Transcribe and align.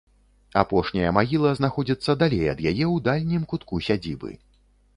Апошняя 0.61 1.11
магла 1.17 1.51
знаходзіцца 1.59 2.11
далей 2.23 2.45
ад 2.55 2.59
яе 2.65 2.73
ў 2.73 2.97
дальнім 3.09 3.47
кутку 3.55 3.73
сядзібы. 3.89 4.31